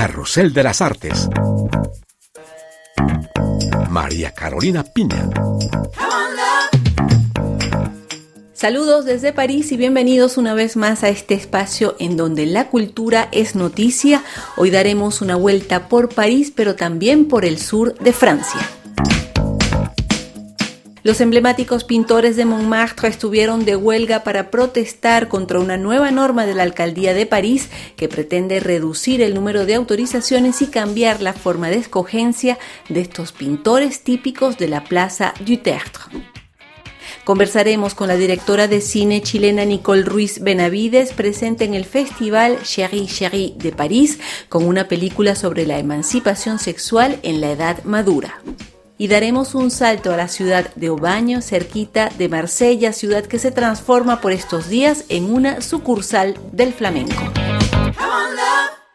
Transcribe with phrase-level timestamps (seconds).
[0.00, 1.28] Carrusel de las Artes.
[3.90, 5.28] María Carolina Piña.
[8.54, 13.28] Saludos desde París y bienvenidos una vez más a este espacio en donde la cultura
[13.30, 14.24] es noticia.
[14.56, 18.79] Hoy daremos una vuelta por París, pero también por el sur de Francia.
[21.02, 26.54] Los emblemáticos pintores de Montmartre estuvieron de huelga para protestar contra una nueva norma de
[26.54, 31.70] la alcaldía de París que pretende reducir el número de autorizaciones y cambiar la forma
[31.70, 32.58] de escogencia
[32.90, 36.02] de estos pintores típicos de la Plaza du Tertre.
[37.24, 43.06] Conversaremos con la directora de cine chilena Nicole Ruiz Benavides, presente en el Festival Chéri
[43.06, 44.18] Chéri de París,
[44.50, 48.42] con una película sobre la emancipación sexual en la edad madura
[49.00, 53.50] y daremos un salto a la ciudad de Obaño, cerquita de Marsella, ciudad que se
[53.50, 57.22] transforma por estos días en una sucursal del flamenco.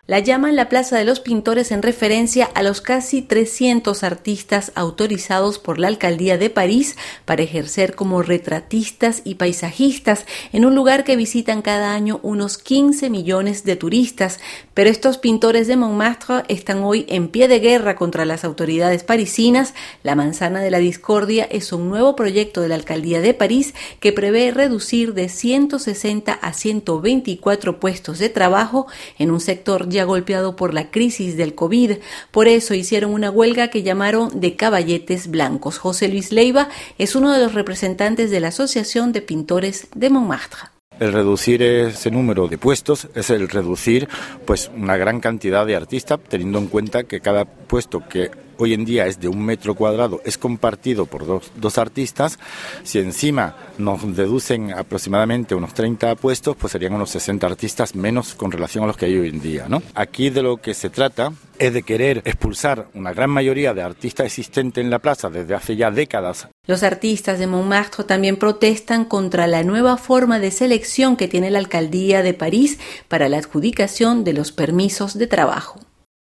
[0.08, 5.58] La llaman la Plaza de los Pintores en referencia a los casi 300 artistas autorizados
[5.58, 11.16] por la Alcaldía de París para ejercer como retratistas y paisajistas en un lugar que
[11.16, 14.40] visitan cada año unos 15 millones de turistas.
[14.76, 19.74] Pero estos pintores de Montmartre están hoy en pie de guerra contra las autoridades parisinas.
[20.04, 24.14] La Manzana de la Discordia es un nuevo proyecto de la Alcaldía de París que
[24.14, 28.86] prevé reducir de 160 a 124 puestos de trabajo
[29.18, 31.94] en un sector ya golpeado por la crisis del COVID.
[32.30, 35.80] Por eso hicieron una huelga que llamaron de caballetes blancos.
[35.80, 40.75] José Luis Leiva es uno de los representantes de la Asociación de Pintores de Montmartre.
[41.00, 44.08] El reducir ese número de puestos es el reducir
[44.46, 48.86] pues una gran cantidad de artistas, teniendo en cuenta que cada puesto que hoy en
[48.86, 52.40] día es de un metro cuadrado, es compartido por dos, dos artistas,
[52.84, 58.52] si encima nos deducen aproximadamente unos 30 puestos, pues serían unos 60 artistas menos con
[58.52, 59.66] relación a los que hay hoy en día.
[59.68, 59.82] ¿no?
[59.94, 64.28] Aquí de lo que se trata es de querer expulsar una gran mayoría de artistas
[64.28, 66.48] existentes en la plaza desde hace ya décadas.
[66.68, 71.60] Los artistas de Montmartre también protestan contra la nueva forma de selección que tiene la
[71.60, 75.80] alcaldía de París para la adjudicación de los permisos de trabajo.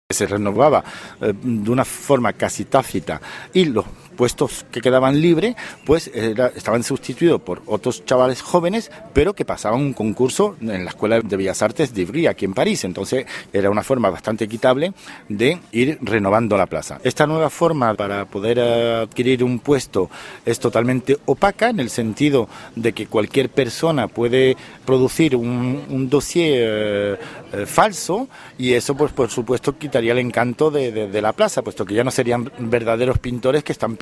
[0.09, 0.83] Se renovaba
[1.21, 3.21] eh, de una forma casi tácita
[3.53, 3.85] y los
[4.15, 9.93] puestos que quedaban libres, pues estaban sustituidos por otros chavales jóvenes, pero que pasaban un
[9.93, 12.83] concurso en la Escuela de Bellas Artes de Ivry, aquí en París.
[12.83, 14.93] Entonces era una forma bastante equitable
[15.29, 16.99] de ir renovando la plaza.
[17.03, 20.09] Esta nueva forma para poder adquirir un puesto
[20.45, 27.17] es totalmente opaca en el sentido de que cualquier persona puede producir un, dossier eh,
[27.53, 31.85] eh, falso y eso pues por supuesto quitaría el encanto de, de la plaza, puesto
[31.85, 33.95] que ya no serían verdaderos pintores que están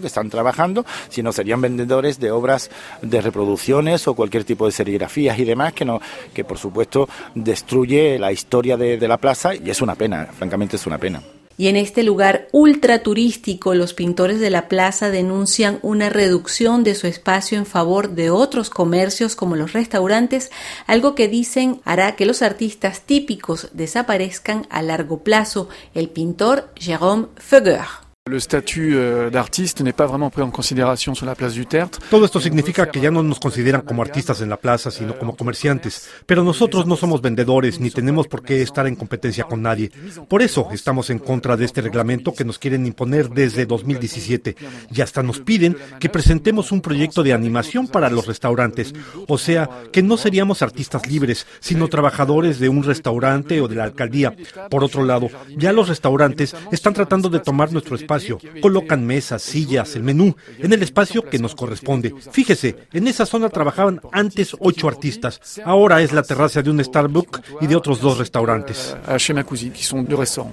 [0.00, 2.70] que están trabajando, sino serían vendedores de obras
[3.00, 6.00] de reproducciones o cualquier tipo de serigrafías y demás que no,
[6.34, 10.76] que por supuesto destruye la historia de, de la plaza y es una pena, francamente
[10.76, 11.22] es una pena.
[11.58, 16.94] Y en este lugar ultra turístico, los pintores de la plaza denuncian una reducción de
[16.94, 20.50] su espacio en favor de otros comercios como los restaurantes,
[20.86, 25.68] algo que dicen hará que los artistas típicos desaparezcan a largo plazo.
[25.94, 28.01] El pintor Jérôme Feuger.
[28.30, 31.98] Le statut euh, d'artiste n'est pas vraiment pris en considération sur la place du Tertre.
[32.08, 35.34] Todo esto significa que ya no nos consideran como artistas en la plaza, sino como
[35.34, 36.08] comerciantes.
[36.24, 39.90] Pero nosotros no somos vendedores ni tenemos por qué estar en competencia con nadie.
[40.28, 44.54] Por eso estamos en contra de este reglamento que nos quieren imponer desde 2017.
[44.94, 48.94] Y hasta nos piden que presentemos un proyecto de animación para los restaurantes.
[49.26, 53.82] O sea, que no seríamos artistas libres, sino trabajadores de un restaurante o de la
[53.82, 54.32] alcaldía.
[54.70, 58.11] Por otro lado, ya los restaurantes están tratando de tomar nuestro espacio
[58.60, 62.14] Colocan mesas, sillas, el menú en el espacio que nos corresponde.
[62.30, 65.40] Fíjese, en esa zona trabajaban antes ocho artistas.
[65.64, 68.96] Ahora es la terraza de un Starbucks y de otros dos restaurantes.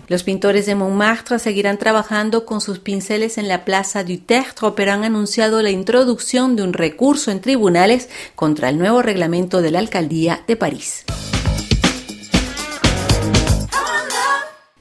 [0.07, 4.91] Los pintores de Montmartre seguirán trabajando con sus pinceles en la Plaza du Tertre, pero
[4.91, 9.79] han anunciado la introducción de un recurso en tribunales contra el nuevo reglamento de la
[9.79, 11.05] alcaldía de París.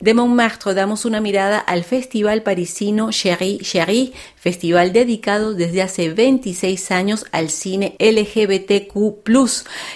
[0.00, 6.92] De Montmartre damos una mirada al festival parisino Chéri Chéri, festival dedicado desde hace 26
[6.92, 8.94] años al cine LGBTQ+.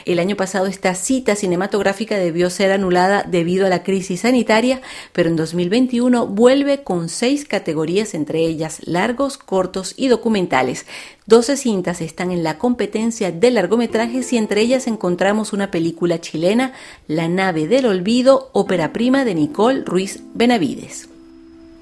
[0.05, 4.83] El año pasado esta cita cinematográfica debió ser anulada debido a la crisis sanitaria,
[5.13, 10.85] pero en 2021 vuelve con seis categorías, entre ellas largos, cortos y documentales.
[11.27, 16.73] 12 cintas están en la competencia de largometrajes y entre ellas encontramos una película chilena,
[17.07, 21.07] La nave del olvido, ópera prima de Nicole Ruiz Benavides.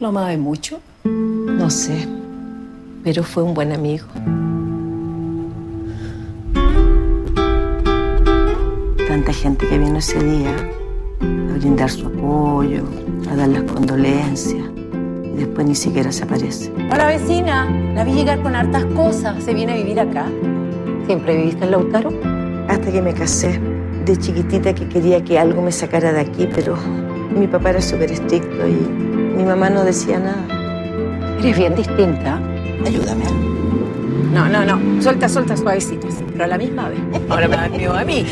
[0.01, 0.81] ¿Lo amaba mucho?
[1.05, 2.09] No sé,
[3.05, 4.05] pero fue un buen amigo.
[9.07, 10.57] Tanta gente que vino ese día
[11.21, 12.83] a brindar su apoyo,
[13.31, 14.65] a dar las condolencias.
[15.33, 16.73] Y después ni siquiera se aparece.
[16.93, 19.41] Hola vecina, la vi llegar con hartas cosas.
[19.45, 20.27] ¿Se viene a vivir acá?
[21.07, 22.11] ¿Siempre viviste en Lautaro?
[22.67, 23.61] Hasta que me casé.
[24.05, 26.75] De chiquitita que quería que algo me sacara de aquí, pero
[27.35, 30.45] mi papá era súper estricto y mi mamá no decía nada.
[31.39, 32.41] Eres bien distinta.
[32.85, 33.25] Ayúdame.
[34.33, 35.03] No, no, no.
[35.03, 36.23] Suelta, suelta, suavecitas.
[36.33, 37.01] Pero a la misma vez.
[37.29, 38.25] Ahora me da miedo a mí.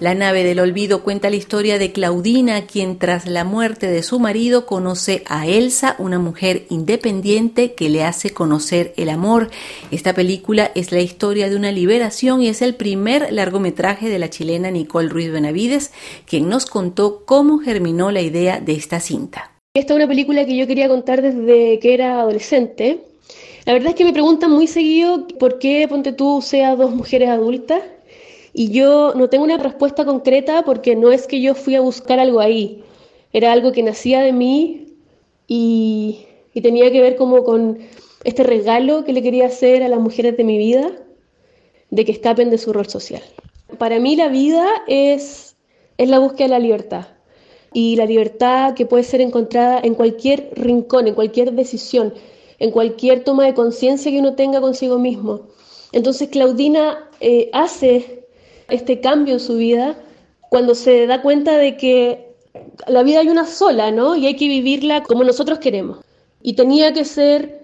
[0.00, 4.18] La nave del olvido cuenta la historia de Claudina, quien tras la muerte de su
[4.18, 9.50] marido conoce a Elsa, una mujer independiente que le hace conocer el amor.
[9.90, 14.30] Esta película es la historia de una liberación y es el primer largometraje de la
[14.30, 15.92] chilena Nicole Ruiz Benavides,
[16.24, 19.52] quien nos contó cómo germinó la idea de esta cinta.
[19.74, 23.00] Esta es una película que yo quería contar desde que era adolescente.
[23.66, 27.28] La verdad es que me preguntan muy seguido por qué Ponte tú sea dos mujeres
[27.28, 27.82] adultas
[28.52, 32.18] y yo no tengo una respuesta concreta porque no es que yo fui a buscar
[32.18, 32.82] algo ahí,
[33.32, 34.96] era algo que nacía de mí
[35.46, 36.26] y,
[36.62, 37.78] tenía que ver como con
[38.24, 40.92] este regalo que le quería hacer a las mujeres de mi vida,
[41.88, 43.22] de que escapen de su rol social.
[43.78, 45.56] Para mí la vida es,
[45.96, 47.06] es la búsqueda de la libertad
[47.72, 52.12] y la libertad que puede ser encontrada en cualquier rincón, en cualquier decisión,
[52.58, 55.48] en cualquier toma de conciencia que uno tenga consigo mismo.
[55.92, 58.19] Entonces Claudina eh, hace
[58.70, 59.96] este cambio en su vida
[60.48, 62.34] cuando se da cuenta de que
[62.86, 64.16] la vida hay una sola, ¿no?
[64.16, 65.98] Y hay que vivirla como nosotros queremos.
[66.42, 67.62] Y tenía que ser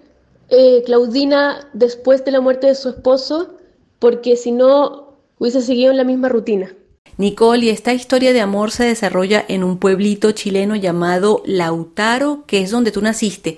[0.49, 3.55] eh, Claudina después de la muerte de su esposo,
[3.99, 6.73] porque si no hubiese seguido en la misma rutina.
[7.17, 12.61] Nicole, y esta historia de amor se desarrolla en un pueblito chileno llamado Lautaro, que
[12.61, 13.57] es donde tú naciste.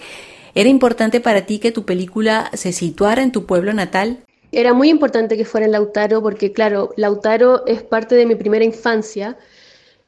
[0.55, 4.19] ¿Era importante para ti que tu película se situara en tu pueblo natal?
[4.51, 8.65] Era muy importante que fuera en Lautaro porque, claro, Lautaro es parte de mi primera
[8.65, 9.37] infancia,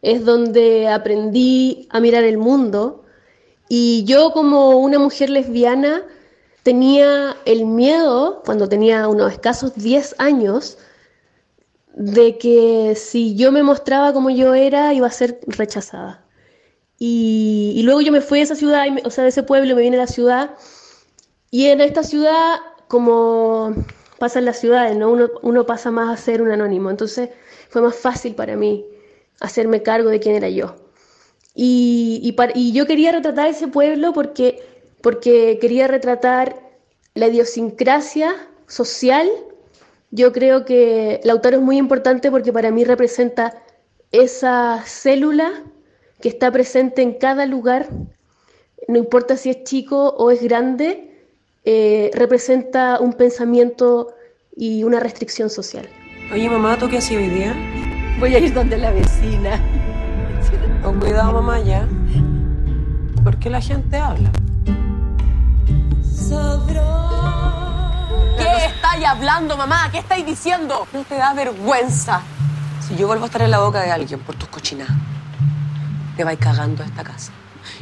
[0.01, 3.03] es donde aprendí a mirar el mundo.
[3.69, 6.03] Y yo como una mujer lesbiana
[6.63, 10.77] tenía el miedo, cuando tenía unos escasos 10 años,
[11.93, 16.25] de que si yo me mostraba como yo era iba a ser rechazada.
[17.03, 19.97] Y, luego yo me fui a esa ciudad, o sea, de ese pueblo, me vine
[19.97, 20.51] a la ciudad.
[21.49, 23.73] Y en esta ciudad como
[24.21, 25.12] pasa en las ciudades, ¿no?
[25.12, 26.91] Uno, uno pasa más a ser un anónimo.
[26.91, 27.29] Entonces
[27.69, 28.85] fue más fácil para mí
[29.39, 30.75] hacerme cargo de quién era yo.
[31.56, 34.63] Y, y, y yo quería retratar ese pueblo porque,
[35.01, 36.56] porque quería retratar
[37.15, 38.35] la idiosincrasia
[38.68, 39.27] social.
[40.12, 43.63] Yo creo que Lautaro es muy importante porque para mí representa
[44.12, 45.63] esa célula
[46.21, 47.89] que está presente en cada lugar,
[48.88, 51.10] no importa si es chico o es grande,
[51.63, 54.13] eh, representa un pensamiento
[54.55, 55.87] y una restricción social.
[56.33, 57.55] Oye, mamá, ¿tú qué haces hoy día?
[58.19, 59.59] Voy a ir donde la vecina.
[60.83, 61.87] Con cuidado, mamá, ya.
[63.23, 64.31] ¿Por qué la gente habla?
[68.37, 69.89] ¿Qué estáis hablando, mamá?
[69.91, 70.87] ¿Qué estáis diciendo?
[70.93, 72.21] No te da vergüenza.
[72.87, 74.95] Si yo vuelvo a estar en la boca de alguien por tus cochinadas,
[76.17, 77.31] te vais cagando a esta casa.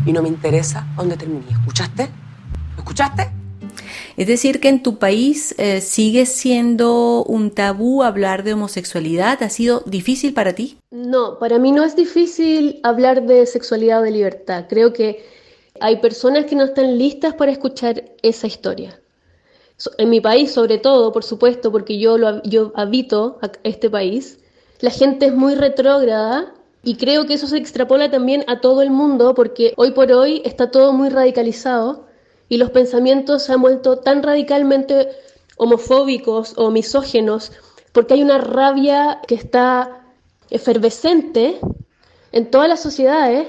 [0.05, 1.51] Y no me interesa dónde terminé.
[1.51, 2.09] ¿Escuchaste?
[2.75, 3.38] ¿Lo escuchaste?
[4.19, 9.41] Es decir, que en tu país eh, sigue siendo un tabú hablar de homosexualidad.
[9.41, 10.77] ¿Ha sido difícil para ti?
[10.91, 14.65] No, para mí no es difícil hablar de sexualidad o de libertad.
[14.67, 15.23] Creo que
[15.79, 18.99] hay personas que no están listas para escuchar esa historia.
[19.97, 24.37] En mi país, sobre todo, por supuesto, porque yo, yo habito este país,
[24.81, 28.89] la gente es muy retrógrada y creo que eso se extrapola también a todo el
[28.89, 32.08] mundo porque hoy por hoy está todo muy radicalizado
[32.49, 35.09] y los pensamientos se han vuelto tan radicalmente
[35.57, 37.51] homofóbicos o misógenos
[37.91, 40.03] porque hay una rabia que está
[40.49, 41.59] efervescente
[42.31, 43.47] en todas las sociedades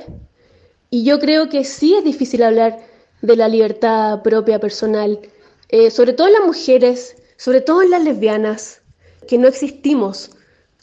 [0.90, 2.78] y yo creo que sí es difícil hablar
[3.22, 5.20] de la libertad propia personal,
[5.68, 8.82] eh, sobre todo en las mujeres, sobre todo en las lesbianas,
[9.28, 10.30] que no existimos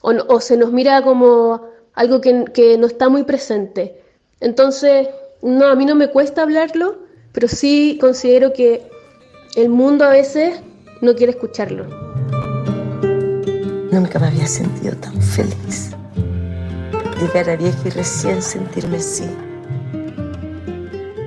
[0.01, 4.01] o, se nos mira como algo que, que no está muy presente.
[4.39, 5.09] Entonces,
[5.41, 6.99] no, a mí no me cuesta hablarlo,
[7.37, 8.81] pero sí considero que
[9.55, 10.59] el mundo a veces
[11.01, 11.85] no quiere escucharlo.
[13.91, 15.91] Nunca me había sentido tan feliz
[17.19, 19.29] de ver a vieja y recién sentirme así.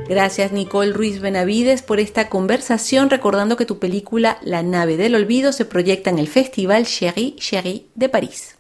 [0.08, 5.52] Gracias Nicole Ruiz Benavides por esta conversación, recordando que tu película La nave del olvido
[5.52, 8.56] se proyecta en el Festival Chéri Chéri de París.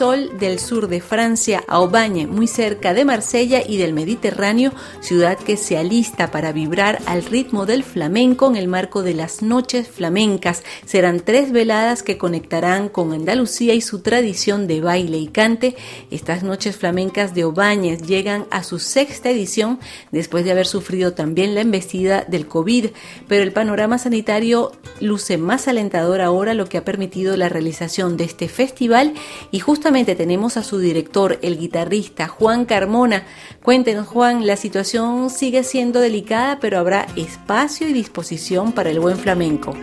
[0.00, 5.36] Sol del sur de Francia, a Aubagne, muy cerca de Marsella y del Mediterráneo, ciudad
[5.36, 9.88] que se alista para vibrar al ritmo del flamenco en el marco de las noches
[9.88, 10.62] flamencas.
[10.86, 15.76] Serán tres veladas que conectarán con Andalucía y su tradición de baile y cante.
[16.10, 19.80] Estas noches flamencas de Obañez llegan a su sexta edición
[20.12, 22.86] después de haber sufrido también la embestida del COVID,
[23.28, 28.24] pero el panorama sanitario luce más alentador ahora, lo que ha permitido la realización de
[28.24, 29.12] este festival
[29.50, 33.24] y justamente tenemos a su director, el guitarrista Juan Carmona.
[33.60, 39.16] Cuéntenos Juan, la situación sigue siendo delicada, pero habrá espacio y disposición para el buen
[39.16, 39.74] flamenco.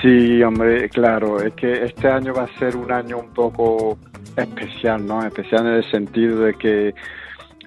[0.00, 3.98] Sí, hombre, claro, es que este año va a ser un año un poco
[4.36, 5.26] especial, ¿no?
[5.26, 6.94] Especial en el sentido de que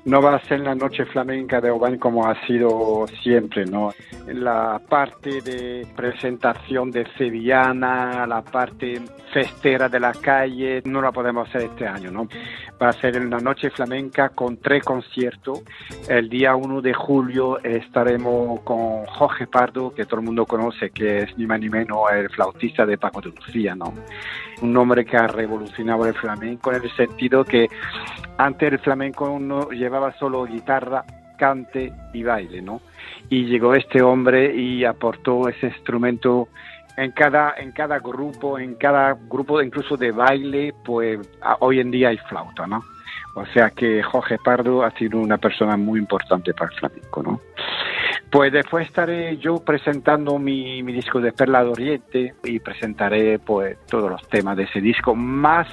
[0.05, 3.93] no va a ser la noche flamenca de Oban como ha sido siempre, ¿no?
[4.27, 9.01] La parte de presentación de sevillana, la parte
[9.33, 12.27] festera de la calle, no la podemos hacer este año, ¿no?
[12.81, 15.61] Va a ser una noche flamenca con tres conciertos.
[16.07, 21.23] El día 1 de julio estaremos con Jorge Pardo, que todo el mundo conoce, que
[21.23, 23.93] es ni más ni menos el flautista de Paco de Lucía, ¿no?
[24.61, 27.67] Un hombre que ha revolucionado el flamenco en el sentido que
[28.39, 31.03] antes el flamenco no llevaba solo guitarra,
[31.37, 32.81] cante y baile, ¿no?
[33.29, 36.47] Y llegó este hombre y aportó ese instrumento
[36.95, 41.19] en cada en cada grupo, en cada grupo incluso de baile, pues
[41.59, 42.81] hoy en día hay flauta, ¿no?
[43.35, 47.41] O sea que Jorge Pardo ha sido una persona muy importante para el flamenco, ¿no?
[48.31, 53.77] Pues después estaré yo presentando mi, mi disco de Perla de Oriente y presentaré pues
[53.85, 55.67] todos los temas de ese disco, más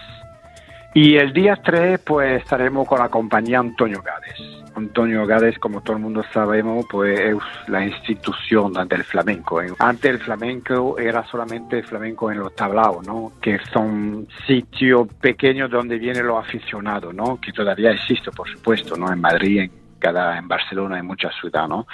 [0.97, 4.41] y el día 3, pues estaremos con la compañía Antonio Gades.
[4.75, 7.37] Antonio Gades, como todo el mundo sabemos, pues es
[7.69, 9.61] la institución del flamenco.
[9.79, 13.33] Antes el flamenco era solamente el flamenco en los tablaos, ¿no?
[13.43, 17.39] Que son sitios pequeños donde vienen los aficionados, ¿no?
[17.43, 19.13] Que todavía existe, por supuesto, ¿no?
[19.13, 21.87] En Madrid, en cada en Barcelona, en muchas ciudades, ¿no?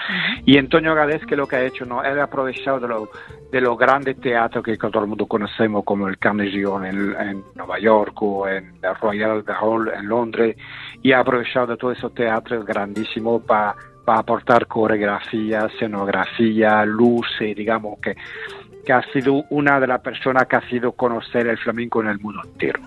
[0.45, 2.03] Y Antonio Gades, que lo que ha hecho, ¿no?
[2.03, 3.09] Él ha aprovechado de los
[3.51, 7.79] de los grandes teatros que todo el mundo conocemos, como el Carnegie en, en Nueva
[7.79, 10.57] York o en el Royal Hall en Londres,
[11.03, 13.75] y ha aprovechado de todos esos teatros grandísimos para
[14.07, 18.17] aportar coreografía, escenografía, luces, digamos que,
[18.85, 22.19] que ha sido una de las personas que ha sido conocer el flamenco en el
[22.19, 22.81] mundo entero.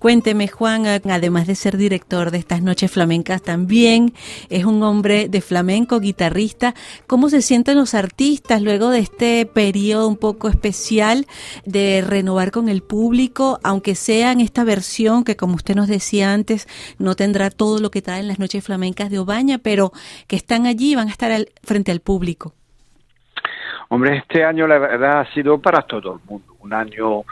[0.00, 4.14] Cuénteme, Juan, además de ser director de estas noches flamencas, también
[4.48, 6.72] es un hombre de flamenco, guitarrista.
[7.06, 11.26] ¿Cómo se sienten los artistas luego de este periodo un poco especial
[11.66, 16.32] de renovar con el público, aunque sea en esta versión que, como usted nos decía
[16.32, 16.66] antes,
[16.98, 19.92] no tendrá todo lo que traen las noches flamencas de Obaña, pero
[20.26, 21.30] que están allí y van a estar
[21.62, 22.54] frente al público?
[23.90, 27.24] Hombre, este año la verdad ha sido para todo el mundo, un año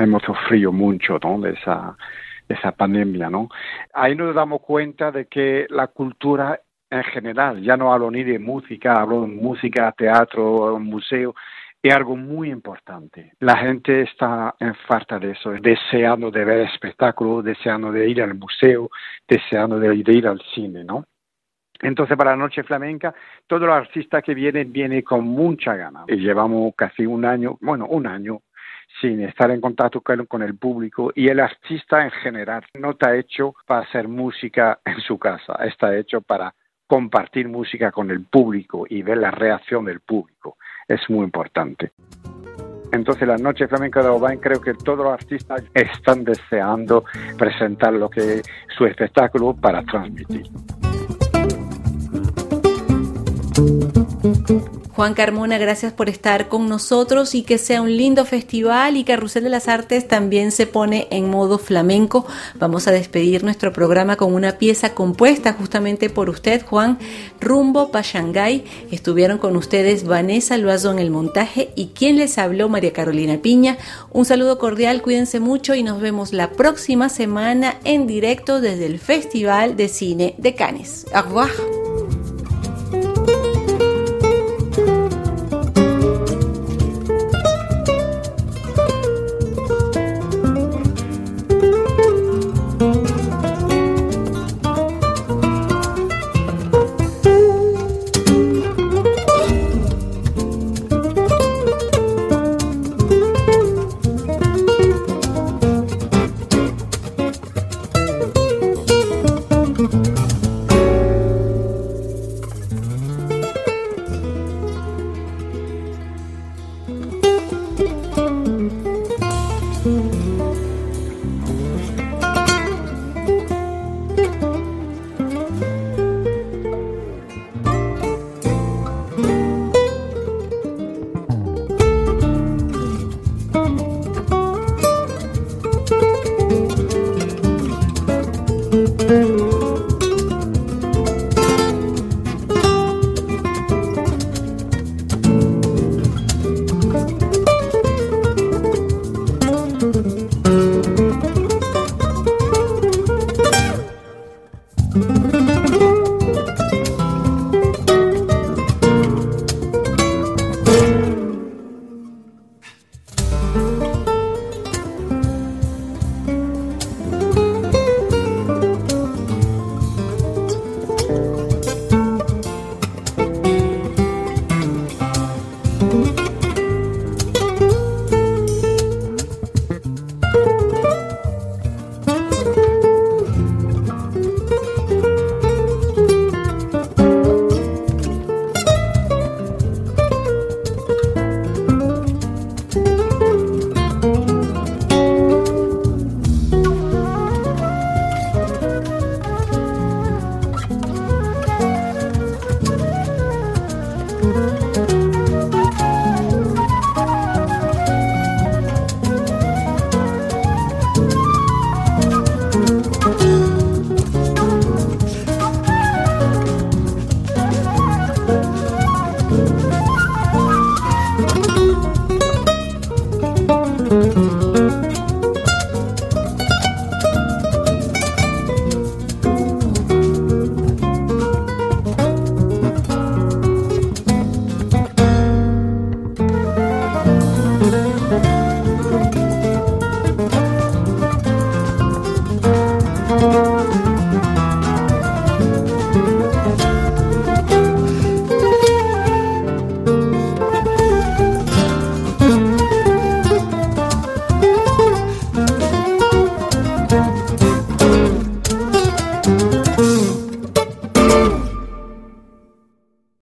[0.00, 1.40] hemos sufrido mucho ¿no?
[1.40, 3.48] de esa pandemia, ¿no?
[3.92, 8.38] Ahí nos damos cuenta de que la cultura en general, ya no hablo ni de
[8.38, 11.34] música, hablo de música, teatro, museo,
[11.82, 13.32] es algo muy importante.
[13.38, 18.34] La gente está en falta de eso, deseando de ver espectáculos, deseando de ir al
[18.34, 18.90] museo,
[19.26, 21.04] deseando de, ir al cine, ¿no?
[21.82, 23.14] Entonces, para la Noche Flamenca,
[23.46, 26.04] todos los artistas que vienen, vienen con mucha gana.
[26.08, 28.42] Y llevamos casi un año, bueno, un año
[29.00, 33.54] sin estar en contacto con el público y el artista en general no está hecho
[33.66, 36.54] para hacer música en su casa, está hecho para
[36.86, 40.56] compartir música con el público y ver la reacción del público.
[40.88, 41.92] Es muy importante.
[42.92, 47.04] Entonces la Noche Flamenca de Obain creo que todos los artistas están deseando
[47.38, 48.42] presentar lo que
[48.76, 50.42] su espectáculo para transmitir.
[55.00, 59.44] Juan Carmona, gracias por estar con nosotros y que sea un lindo festival y Carrusel
[59.44, 62.26] de las Artes también se pone en modo flamenco.
[62.56, 66.98] Vamos a despedir nuestro programa con una pieza compuesta justamente por usted, Juan,
[67.40, 68.62] Rumbo pa Shanghai.
[68.90, 73.78] Estuvieron con ustedes Vanessa Loazo en el montaje y quien les habló, María Carolina Piña.
[74.10, 78.98] Un saludo cordial, cuídense mucho y nos vemos la próxima semana en directo desde el
[78.98, 81.06] Festival de Cine de Cannes.
[81.14, 81.79] Au.